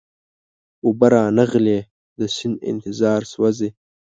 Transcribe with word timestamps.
اوبه 0.85 1.07
را 1.13 1.23
نغلې 1.37 1.79
د 2.19 2.19
سیند 2.35 2.57
انتظار 2.71 3.21
سوزي 3.33 3.69